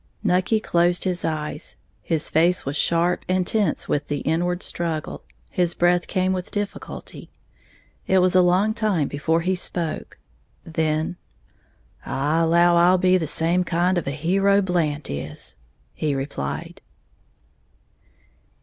[0.23, 5.75] Nucky closed his eyes; his face was sharp and tense with the inward struggle; his
[5.75, 7.29] breath came with difficulty.
[8.07, 10.17] It was a long time before he spoke;
[10.65, 11.17] then,
[12.03, 15.55] "I allow I'll be the same kind of a hero Blant is,"
[15.93, 16.81] he replied.